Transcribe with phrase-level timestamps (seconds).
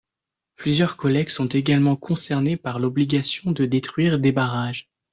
[0.55, 4.89] Plusieurs collègues sont également concernés par l’obligation de détruire des barrages.